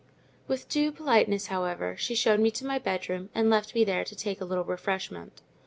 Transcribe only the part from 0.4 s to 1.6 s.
With due politeness,